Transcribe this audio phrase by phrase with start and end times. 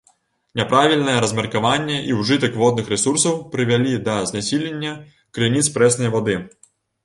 [0.61, 4.99] Няправільнае размеркаванне і ўжытак водных рэсурсаў прывялі да знясілення
[5.37, 6.35] крыніц прэснай вады.